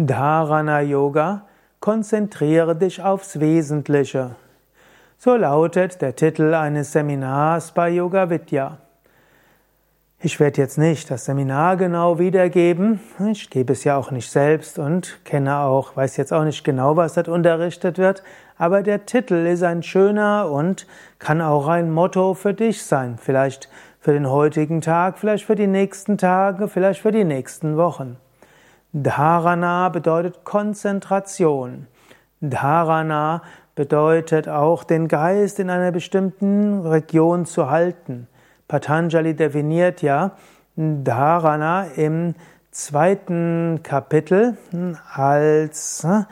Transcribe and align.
Dharana 0.00 0.80
Yoga, 0.80 1.42
konzentriere 1.80 2.76
dich 2.76 3.02
aufs 3.02 3.40
Wesentliche. 3.40 4.36
So 5.18 5.34
lautet 5.34 6.00
der 6.00 6.14
Titel 6.14 6.54
eines 6.54 6.92
Seminars 6.92 7.72
bei 7.72 7.88
Yoga 7.90 8.30
Vidya. 8.30 8.78
Ich 10.20 10.38
werde 10.38 10.60
jetzt 10.60 10.78
nicht 10.78 11.10
das 11.10 11.24
Seminar 11.24 11.76
genau 11.76 12.20
wiedergeben. 12.20 13.00
Ich 13.28 13.50
gebe 13.50 13.72
es 13.72 13.82
ja 13.82 13.96
auch 13.96 14.12
nicht 14.12 14.30
selbst 14.30 14.78
und 14.78 15.18
kenne 15.24 15.58
auch, 15.58 15.96
weiß 15.96 16.16
jetzt 16.16 16.32
auch 16.32 16.44
nicht 16.44 16.62
genau, 16.62 16.96
was 16.96 17.14
dort 17.14 17.26
unterrichtet 17.26 17.98
wird. 17.98 18.22
Aber 18.56 18.84
der 18.84 19.04
Titel 19.04 19.46
ist 19.46 19.64
ein 19.64 19.82
schöner 19.82 20.48
und 20.48 20.86
kann 21.18 21.40
auch 21.40 21.66
ein 21.66 21.90
Motto 21.90 22.34
für 22.34 22.54
dich 22.54 22.84
sein. 22.84 23.18
Vielleicht 23.20 23.68
für 23.98 24.12
den 24.12 24.30
heutigen 24.30 24.80
Tag, 24.80 25.18
vielleicht 25.18 25.44
für 25.44 25.56
die 25.56 25.66
nächsten 25.66 26.18
Tage, 26.18 26.68
vielleicht 26.68 27.00
für 27.00 27.10
die 27.10 27.24
nächsten 27.24 27.76
Wochen. 27.76 28.16
Dharana 28.92 29.90
bedeutet 29.90 30.44
Konzentration. 30.44 31.86
Dharana 32.40 33.42
bedeutet 33.74 34.48
auch, 34.48 34.82
den 34.84 35.08
Geist 35.08 35.58
in 35.58 35.70
einer 35.70 35.92
bestimmten 35.92 36.86
Region 36.86 37.46
zu 37.46 37.70
halten. 37.70 38.28
Patanjali 38.66 39.34
definiert 39.34 40.02
ja 40.02 40.32
Dharana 40.76 41.84
im 41.96 42.34
zweiten 42.70 43.80
Kapitel 43.82 44.56
als 45.12 46.02
hm, 46.04 46.26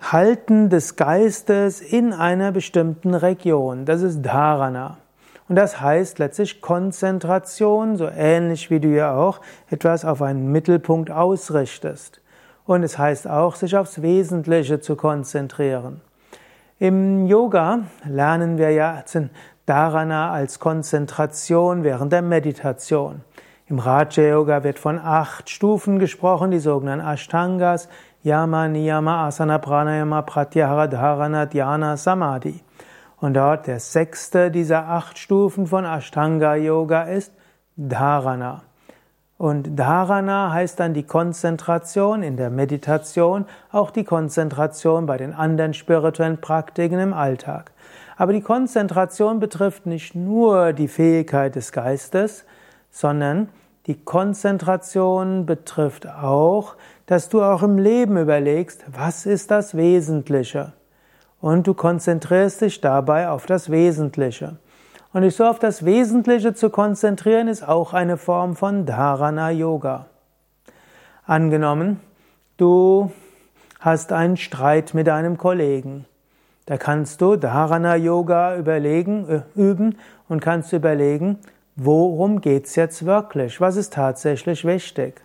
Halten 0.00 0.68
des 0.70 0.94
Geistes 0.96 1.80
in 1.80 2.12
einer 2.12 2.52
bestimmten 2.52 3.14
Region. 3.14 3.84
Das 3.84 4.02
ist 4.02 4.22
Dharana. 4.22 4.98
Und 5.48 5.56
das 5.56 5.80
heißt 5.80 6.18
letztlich 6.18 6.60
Konzentration, 6.60 7.96
so 7.96 8.08
ähnlich 8.08 8.70
wie 8.70 8.80
du 8.80 8.88
ja 8.88 9.14
auch 9.14 9.40
etwas 9.70 10.04
auf 10.04 10.20
einen 10.20 10.52
Mittelpunkt 10.52 11.10
ausrichtest. 11.10 12.20
Und 12.66 12.82
es 12.82 12.98
heißt 12.98 13.26
auch, 13.26 13.54
sich 13.54 13.76
aufs 13.76 14.02
Wesentliche 14.02 14.80
zu 14.80 14.94
konzentrieren. 14.94 16.02
Im 16.78 17.26
Yoga 17.26 17.80
lernen 18.04 18.58
wir 18.58 18.70
ja 18.70 19.02
Dharana 19.64 20.32
als 20.32 20.58
Konzentration 20.58 21.82
während 21.82 22.12
der 22.12 22.22
Meditation. 22.22 23.22
Im 23.66 23.78
Raja 23.78 24.22
Yoga 24.22 24.64
wird 24.64 24.78
von 24.78 24.98
acht 24.98 25.50
Stufen 25.50 25.98
gesprochen, 25.98 26.50
die 26.50 26.58
sogenannten 26.58 27.04
Ashtangas, 27.04 27.88
Yama, 28.22 28.68
Niyama, 28.68 29.26
Asana, 29.26 29.58
Pranayama, 29.58 30.22
Pratyahara, 30.22 30.86
Dharana, 30.86 31.46
Dhyana, 31.46 31.96
Samadhi. 31.96 32.62
Und 33.20 33.34
dort 33.34 33.66
der 33.66 33.80
sechste 33.80 34.50
dieser 34.50 34.86
acht 34.88 35.18
Stufen 35.18 35.66
von 35.66 35.84
Ashtanga 35.84 36.54
Yoga 36.54 37.02
ist 37.02 37.32
Dharana. 37.76 38.62
Und 39.38 39.78
Dharana 39.78 40.52
heißt 40.52 40.80
dann 40.80 40.94
die 40.94 41.04
Konzentration 41.04 42.24
in 42.24 42.36
der 42.36 42.50
Meditation, 42.50 43.46
auch 43.70 43.92
die 43.92 44.04
Konzentration 44.04 45.06
bei 45.06 45.16
den 45.16 45.32
anderen 45.32 45.74
spirituellen 45.74 46.40
Praktiken 46.40 46.98
im 46.98 47.14
Alltag. 47.14 47.70
Aber 48.16 48.32
die 48.32 48.40
Konzentration 48.40 49.38
betrifft 49.38 49.86
nicht 49.86 50.16
nur 50.16 50.72
die 50.72 50.88
Fähigkeit 50.88 51.54
des 51.54 51.70
Geistes, 51.70 52.44
sondern 52.90 53.48
die 53.86 53.94
Konzentration 54.02 55.46
betrifft 55.46 56.08
auch, 56.08 56.74
dass 57.06 57.28
du 57.28 57.42
auch 57.42 57.62
im 57.62 57.78
Leben 57.78 58.16
überlegst, 58.18 58.84
was 58.88 59.24
ist 59.24 59.52
das 59.52 59.76
Wesentliche? 59.76 60.72
Und 61.40 61.66
du 61.66 61.74
konzentrierst 61.74 62.60
dich 62.60 62.80
dabei 62.80 63.28
auf 63.28 63.46
das 63.46 63.70
Wesentliche. 63.70 64.56
Und 65.12 65.22
dich 65.22 65.36
so 65.36 65.44
auf 65.44 65.58
das 65.58 65.84
Wesentliche 65.84 66.54
zu 66.54 66.70
konzentrieren, 66.70 67.48
ist 67.48 67.66
auch 67.66 67.94
eine 67.94 68.16
Form 68.16 68.56
von 68.56 68.84
Dharana 68.84 69.50
Yoga. 69.50 70.06
Angenommen, 71.26 72.00
du 72.56 73.10
hast 73.80 74.12
einen 74.12 74.36
Streit 74.36 74.94
mit 74.94 75.08
einem 75.08 75.38
Kollegen. 75.38 76.04
Da 76.66 76.76
kannst 76.76 77.22
du 77.22 77.36
Dharana 77.36 77.96
Yoga 77.96 78.56
überlegen, 78.56 79.28
äh, 79.28 79.42
üben 79.54 79.96
und 80.28 80.40
kannst 80.40 80.72
überlegen, 80.74 81.38
worum 81.76 82.42
geht's 82.42 82.76
jetzt 82.76 83.06
wirklich? 83.06 83.60
Was 83.60 83.76
ist 83.76 83.94
tatsächlich 83.94 84.66
wichtig? 84.66 85.22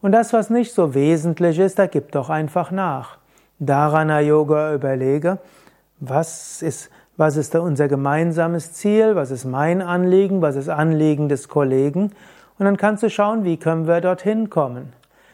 Und 0.00 0.10
das, 0.10 0.32
was 0.32 0.50
nicht 0.50 0.72
so 0.72 0.94
wesentlich 0.94 1.60
ist, 1.60 1.78
da 1.78 1.86
gib 1.86 2.10
doch 2.10 2.28
einfach 2.28 2.72
nach. 2.72 3.18
Dharana 3.64 4.20
Yoga 4.20 4.74
überlege, 4.74 5.38
was 6.00 6.62
ist, 6.62 6.90
was 7.16 7.36
ist 7.36 7.54
unser 7.54 7.86
gemeinsames 7.86 8.72
Ziel, 8.72 9.14
was 9.14 9.30
ist 9.30 9.44
mein 9.44 9.82
Anliegen, 9.82 10.42
was 10.42 10.56
ist 10.56 10.68
Anliegen 10.68 11.28
des 11.28 11.48
Kollegen 11.48 12.10
und 12.58 12.66
dann 12.66 12.76
kannst 12.76 13.04
du 13.04 13.10
schauen, 13.10 13.44
wie 13.44 13.56
können 13.56 13.86
wir 13.86 14.00
dorthin 14.00 14.50
kommen. 14.50 14.92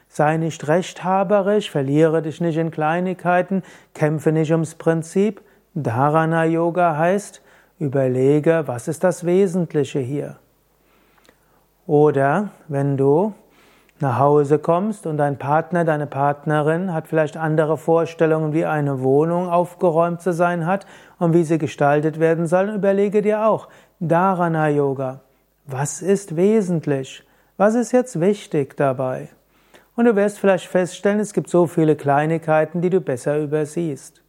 Sei 0.09 0.37
nicht 0.37 0.69
rechthaberisch, 0.69 1.71
verliere 1.71 2.23
dich 2.23 2.41
nicht 2.41 2.57
in 2.59 2.71
Kleinigkeiten, 2.71 3.63
kämpfe 3.95 4.33
nicht 4.33 4.53
ums 4.53 4.75
Prinzip. 4.75 5.43
Dharana 5.75 6.45
Yoga 6.45 6.97
heißt, 6.97 7.43
überlege, 7.79 8.65
was 8.67 8.89
ist 8.89 9.05
das 9.05 9.25
Wesentliche 9.25 10.01
hier. 10.01 10.37
Oder 11.87 12.51
wenn 12.69 12.97
du 12.97 13.33
nach 14.01 14.19
Hause 14.19 14.59
kommst 14.59 15.07
und 15.07 15.17
dein 15.17 15.39
Partner, 15.39 15.85
deine 15.85 16.07
Partnerin 16.07 16.93
hat 16.93 17.09
vielleicht 17.09 17.37
andere 17.37 17.77
Vorstellungen, 17.77 18.53
wie 18.53 18.65
eine 18.65 19.03
Wohnung 19.03 19.49
aufgeräumt 19.49 20.23
zu 20.23 20.33
sein 20.33 20.67
hat 20.67 20.87
und 21.19 21.35
wie 21.35 21.45
sie 21.45 21.59
gestaltet 21.59 22.21
werden 22.21 22.47
soll, 22.47 22.71
überlege 22.71 23.23
dir 23.23 23.47
auch 23.47 23.69
Dharana 23.99 24.69
Yoga. 24.69 25.21
Was 25.67 26.01
ist 26.01 26.37
wesentlich? 26.37 27.25
Was 27.57 27.75
ist 27.75 27.93
jetzt 27.93 28.21
wichtig 28.21 28.77
dabei? 28.77 29.29
Und 29.97 30.05
du 30.05 30.15
wirst 30.15 30.39
vielleicht 30.39 30.69
feststellen, 30.69 31.19
es 31.19 31.33
gibt 31.33 31.51
so 31.51 31.67
viele 31.67 31.97
Kleinigkeiten, 31.97 32.81
die 32.81 32.91
du 32.91 33.01
besser 33.01 33.39
übersiehst. 33.39 34.23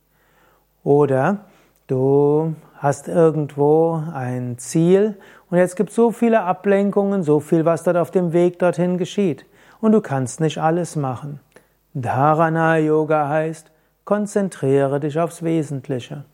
Oder 0.84 1.42
du 1.86 2.56
hast 2.78 3.08
irgendwo 3.08 4.02
ein 4.14 4.58
Ziel 4.58 5.16
und 5.52 5.60
jetzt 5.60 5.76
gibt 5.76 5.90
es 5.90 5.96
so 5.96 6.12
viele 6.12 6.42
Ablenkungen, 6.42 7.22
so 7.22 7.40
viel, 7.40 7.66
was 7.66 7.84
dort 7.84 7.98
auf 7.98 8.10
dem 8.10 8.34
Weg 8.34 8.58
dorthin 8.58 8.98
geschieht 8.98 9.46
und 9.82 9.92
du 9.92 10.02
kannst 10.02 10.40
nicht 10.40 10.58
alles 10.58 10.96
machen. 10.96 11.40
Dharana 11.94 12.78
Yoga 12.78 13.28
heißt, 13.30 13.72
konzentriere 14.06 15.00
dich 15.00 15.20
aufs 15.20 15.44
Wesentliche. 15.44 16.26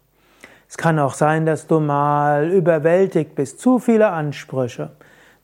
Es 0.67 0.77
kann 0.77 0.99
auch 0.99 1.13
sein, 1.13 1.45
dass 1.45 1.67
du 1.67 1.79
mal 1.79 2.49
überwältigt 2.49 3.35
bist, 3.35 3.59
zu 3.59 3.79
viele 3.79 4.09
Ansprüche. 4.09 4.91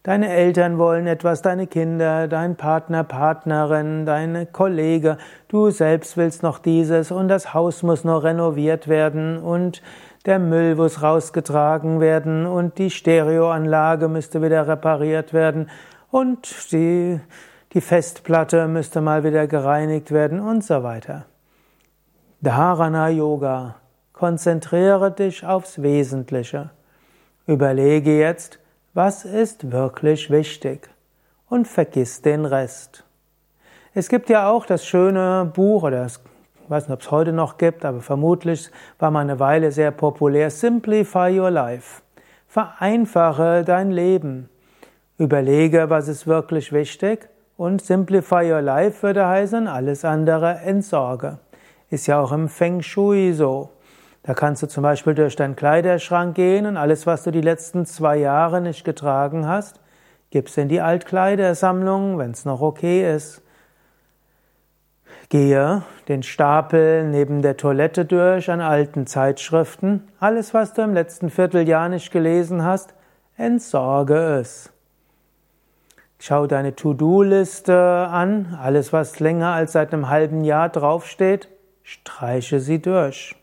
Deine 0.04 0.30
Eltern 0.30 0.80
wollen 0.80 1.06
etwas, 1.06 1.44
deine 1.44 1.68
Kinder, 1.68 2.28
dein 2.28 2.56
Partner, 2.56 3.04
Partnerin, 3.04 4.08
deine 4.08 4.48
Kollege, 4.48 5.20
du 5.48 5.70
selbst 5.70 6.18
willst 6.18 6.42
noch 6.42 6.58
dieses 6.58 7.12
und 7.12 7.28
das 7.28 7.54
Haus 7.54 7.84
muss 7.84 8.04
noch 8.04 8.24
renoviert 8.24 8.88
werden 8.88 9.38
und 9.38 9.84
der 10.26 10.40
Müll 10.40 10.76
muss 10.76 11.04
rausgetragen 11.04 12.00
werden 12.00 12.48
und 12.48 12.80
die 12.80 12.90
Stereoanlage 12.90 14.08
müsste 14.08 14.42
wieder 14.42 14.68
repariert 14.68 15.34
werden 15.34 15.70
und 16.10 16.72
die 16.72 17.20
die 17.74 17.82
Festplatte 17.82 18.68
müsste 18.68 19.00
mal 19.00 19.24
wieder 19.24 19.48
gereinigt 19.48 20.12
werden 20.12 20.40
und 20.40 20.64
so 20.64 20.84
weiter. 20.84 21.26
Dharana 22.42 23.10
Yoga. 23.10 23.76
Konzentriere 24.14 25.12
dich 25.12 25.46
aufs 25.46 25.82
Wesentliche. 25.82 26.70
Überlege 27.48 28.20
jetzt, 28.20 28.60
was 28.94 29.26
ist 29.26 29.72
wirklich 29.72 30.30
wichtig 30.30 30.90
und 31.50 31.68
vergiss 31.68 32.22
den 32.22 32.46
Rest. 32.46 33.06
Es 33.94 34.10
gibt 34.10 34.30
ja 34.30 34.50
auch 34.50 34.66
das 34.66 34.86
schöne 34.86 35.50
Buch, 35.54 35.84
oder 35.84 36.06
ich 36.06 36.20
weiß 36.68 36.88
nicht, 36.88 36.94
ob 36.94 37.02
es 37.02 37.10
heute 37.12 37.34
noch 37.34 37.58
gibt, 37.58 37.84
aber 37.84 38.02
vermutlich 38.02 38.70
war 39.00 39.12
mal 39.12 39.22
eine 39.22 39.40
Weile 39.40 39.72
sehr 39.72 39.92
populär, 39.92 40.50
Simplify 40.52 41.40
Your 41.40 41.52
Life. 41.52 42.04
Vereinfache 42.48 43.64
dein 43.66 43.92
Leben. 43.92 44.50
Überlege, 45.18 45.90
was 45.90 46.08
ist 46.08 46.28
wirklich 46.28 46.74
wichtig 46.74 47.31
und 47.62 47.80
Simplify 47.80 48.52
Your 48.52 48.64
Life 48.64 49.04
würde 49.04 49.28
heißen, 49.28 49.68
alles 49.68 50.04
andere 50.04 50.62
entsorge. 50.62 51.38
Ist 51.92 52.08
ja 52.08 52.20
auch 52.20 52.32
im 52.32 52.50
Feng 52.50 52.82
Shui 52.82 53.34
so. 53.34 53.70
Da 54.24 54.34
kannst 54.34 54.64
du 54.64 54.68
zum 54.68 54.82
Beispiel 54.82 55.14
durch 55.14 55.36
deinen 55.36 55.56
Kleiderschrank 55.56 56.34
gehen 56.34 56.66
und 56.66 56.76
alles, 56.76 57.06
was 57.06 57.22
du 57.22 57.30
die 57.30 57.40
letzten 57.40 57.86
zwei 57.86 58.18
Jahre 58.18 58.62
nicht 58.62 58.84
getragen 58.84 59.48
hast, 59.48 59.80
gibst 60.32 60.58
in 60.58 60.70
die 60.70 60.82
Altkleidersammlung, 60.82 62.18
wenn 62.18 62.32
es 62.32 62.46
noch 62.46 62.62
okay 62.62 63.16
ist. 63.16 63.44
Gehe 65.30 65.84
den 66.08 66.24
Stapel 66.24 67.08
neben 67.10 67.44
der 67.44 67.58
Toilette 67.58 68.06
durch 68.06 68.50
an 68.50 68.62
alten 68.62 69.06
Zeitschriften. 69.06 70.08
Alles, 70.20 70.56
was 70.56 70.74
du 70.74 70.82
im 70.82 70.96
letzten 70.96 71.30
Vierteljahr 71.30 71.90
nicht 71.90 72.12
gelesen 72.12 72.64
hast, 72.64 72.96
entsorge 73.38 74.40
es. 74.40 74.72
Schau 76.24 76.46
deine 76.46 76.76
To-Do-Liste 76.76 77.76
an. 77.76 78.56
Alles, 78.62 78.94
was 78.94 79.20
länger 79.20 79.54
als 79.54 79.72
seit 79.72 79.92
einem 79.92 80.08
halben 80.08 80.44
Jahr 80.44 80.70
draufsteht, 80.70 81.50
streiche 81.82 82.60
sie 82.60 82.80
durch. 82.80 83.36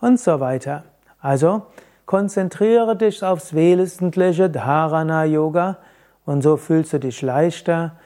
Und 0.00 0.18
so 0.18 0.40
weiter. 0.40 0.84
Also, 1.20 1.66
konzentriere 2.06 2.96
dich 2.96 3.22
aufs 3.22 3.52
wesentliche 3.52 4.48
Dharana 4.48 5.26
Yoga 5.26 5.76
und 6.24 6.40
so 6.40 6.56
fühlst 6.56 6.94
du 6.94 7.00
dich 7.00 7.20
leichter 7.20 7.96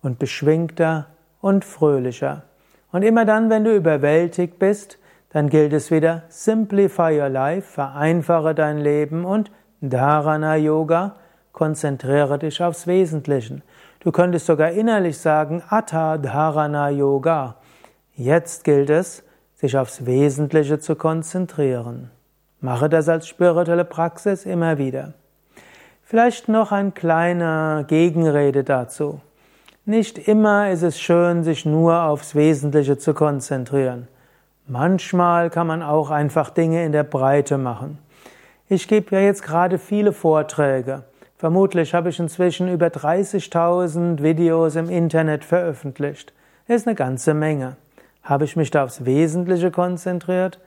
und 0.00 0.18
beschwingter 0.18 1.08
und 1.42 1.66
fröhlicher. 1.66 2.44
Und 2.92 3.02
immer 3.02 3.26
dann, 3.26 3.50
wenn 3.50 3.64
du 3.64 3.76
überwältigt 3.76 4.58
bist, 4.58 4.98
dann 5.34 5.50
gilt 5.50 5.74
es 5.74 5.90
wieder 5.90 6.22
Simplify 6.30 7.20
Your 7.20 7.28
Life, 7.28 7.72
vereinfache 7.72 8.54
dein 8.54 8.78
Leben 8.78 9.26
und 9.26 9.50
Dharana 9.82 10.56
Yoga, 10.56 11.16
konzentriere 11.52 12.38
dich 12.38 12.62
aufs 12.62 12.86
Wesentliche. 12.86 13.62
Du 14.00 14.12
könntest 14.12 14.46
sogar 14.46 14.70
innerlich 14.70 15.18
sagen 15.18 15.62
Atta 15.68 16.18
Dharana 16.18 16.90
Yoga. 16.90 17.56
Jetzt 18.14 18.64
gilt 18.64 18.90
es, 18.90 19.22
sich 19.54 19.76
aufs 19.76 20.06
Wesentliche 20.06 20.78
zu 20.78 20.96
konzentrieren. 20.96 22.10
Mache 22.60 22.88
das 22.88 23.08
als 23.08 23.28
spirituelle 23.28 23.84
Praxis 23.84 24.46
immer 24.46 24.78
wieder. 24.78 25.14
Vielleicht 26.02 26.48
noch 26.48 26.72
ein 26.72 26.94
kleiner 26.94 27.84
Gegenrede 27.86 28.64
dazu. 28.64 29.20
Nicht 29.84 30.18
immer 30.28 30.70
ist 30.70 30.82
es 30.82 31.00
schön, 31.00 31.44
sich 31.44 31.64
nur 31.64 32.02
aufs 32.02 32.34
Wesentliche 32.34 32.98
zu 32.98 33.14
konzentrieren. 33.14 34.08
Manchmal 34.66 35.50
kann 35.50 35.66
man 35.66 35.82
auch 35.82 36.10
einfach 36.10 36.50
Dinge 36.50 36.84
in 36.84 36.92
der 36.92 37.02
Breite 37.02 37.58
machen. 37.58 37.98
Ich 38.68 38.88
gebe 38.88 39.16
ja 39.16 39.22
jetzt 39.22 39.42
gerade 39.42 39.78
viele 39.78 40.12
Vorträge. 40.12 41.02
Vermutlich 41.40 41.94
habe 41.94 42.10
ich 42.10 42.18
inzwischen 42.18 42.68
über 42.68 42.88
30.000 42.88 44.22
Videos 44.22 44.76
im 44.76 44.90
Internet 44.90 45.42
veröffentlicht. 45.42 46.34
Ist 46.68 46.86
eine 46.86 46.94
ganze 46.94 47.32
Menge. 47.32 47.78
Habe 48.22 48.44
ich 48.44 48.56
mich 48.56 48.70
da 48.70 48.84
aufs 48.84 49.06
Wesentliche 49.06 49.70
konzentriert? 49.70 50.60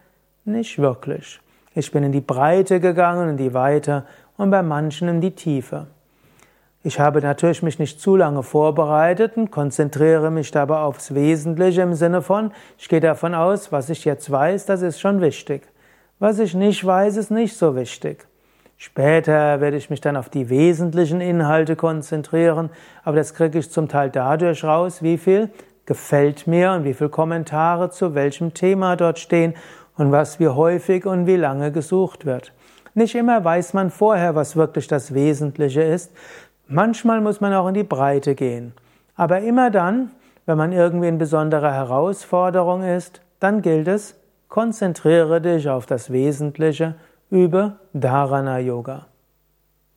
Nicht 0.46 0.80
wirklich. 0.80 1.40
Ich 1.76 1.92
bin 1.92 2.04
in 2.04 2.12
die 2.12 2.22
Breite 2.22 2.80
gegangen, 2.80 3.30
in 3.30 3.38
die 3.38 3.54
Weite 3.54 4.06
und 4.36 4.50
bei 4.50 4.64
manchen 4.64 5.08
in 5.10 5.22
die 5.22 5.36
Tiefe. 5.36 5.86
Ich 6.82 7.00
habe 7.00 7.22
natürlich 7.22 7.62
mich 7.62 7.78
nicht 7.78 8.02
zu 8.02 8.16
lange 8.16 8.42
vorbereitet 8.42 9.38
und 9.38 9.52
konzentriere 9.52 10.32
mich 10.32 10.50
dabei 10.50 10.78
aufs 10.78 11.14
Wesentliche 11.14 11.84
im 11.84 11.94
Sinne 11.94 12.24
von, 12.24 12.52
ich 12.80 12.90
gehe 12.90 13.00
davon 13.00 13.36
aus, 13.36 13.72
was 13.72 13.92
ich 13.92 14.06
jetzt 14.06 14.32
weiß, 14.32 14.66
das 14.66 14.82
ist 14.82 15.00
schon 15.00 15.22
wichtig. 15.22 15.68
Was 16.18 16.40
ich 16.40 16.56
nicht 16.56 16.84
weiß, 16.84 17.18
ist 17.18 17.30
nicht 17.30 17.56
so 17.56 17.76
wichtig. 17.76 18.26
Später 18.86 19.62
werde 19.62 19.78
ich 19.78 19.90
mich 19.90 20.02
dann 20.02 20.18
auf 20.18 20.28
die 20.28 20.50
wesentlichen 20.50 21.22
Inhalte 21.22 21.78
konzentrieren, 21.78 22.70
aber 23.06 23.16
das 23.16 23.34
kriege 23.34 23.60
ich 23.60 23.72
zum 23.72 23.88
Teil 23.88 24.10
dadurch 24.10 24.66
raus, 24.66 25.02
wie 25.02 25.18
viel 25.18 25.50
gefällt 25.86 26.48
mir 26.48 26.74
und 26.74 26.84
wie 26.84 26.94
viele 26.94 27.10
Kommentare 27.10 27.92
zu 27.92 28.14
welchem 28.14 28.54
Thema 28.54 28.98
dort 28.98 29.20
stehen 29.20 29.54
und 29.96 30.12
was 30.12 30.42
wie 30.42 30.50
häufig 30.50 31.06
und 31.06 31.28
wie 31.28 31.38
lange 31.38 31.72
gesucht 31.72 32.26
wird. 32.26 32.52
Nicht 32.94 33.16
immer 33.16 33.42
weiß 33.46 33.74
man 33.74 33.90
vorher, 33.90 34.36
was 34.36 34.58
wirklich 34.58 34.88
das 34.90 35.14
Wesentliche 35.14 35.82
ist, 35.82 36.12
Manchmal 36.68 37.22
muss 37.22 37.40
man 37.40 37.54
auch 37.54 37.68
in 37.68 37.76
die 37.76 37.84
Breite 37.84 38.36
gehen. 38.36 38.74
Aber 39.16 39.40
immer 39.40 39.70
dann, 39.70 40.12
wenn 40.46 40.58
man 40.58 40.74
irgendwie 40.74 41.08
in 41.08 41.18
besonderer 41.18 41.74
Herausforderung 41.74 42.84
ist, 42.84 43.22
dann 43.40 43.62
gilt 43.62 43.88
es, 43.88 44.16
konzentriere 44.50 45.40
dich 45.40 45.70
auf 45.70 45.86
das 45.86 46.12
Wesentliche, 46.12 46.96
übe 47.34 47.72
Dharana 47.96 48.60
Yoga. 48.60 49.13